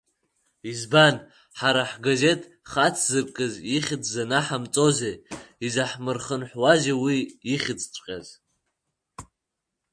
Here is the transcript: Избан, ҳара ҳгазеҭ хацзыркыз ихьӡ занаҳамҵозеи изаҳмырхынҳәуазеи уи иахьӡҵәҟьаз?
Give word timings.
Избан, 0.71 1.15
ҳара 1.59 1.83
ҳгазеҭ 1.91 2.41
хацзыркыз 2.71 3.53
ихьӡ 3.75 4.03
занаҳамҵозеи 4.13 5.15
изаҳмырхынҳәуазеи 5.65 6.95
уи 7.03 7.17
иахьӡҵәҟьаз? 7.51 8.27